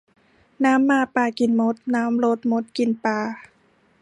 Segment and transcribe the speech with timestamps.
[0.63, 3.19] น้ำมาปลากินมดน้ำลดมดกินปลา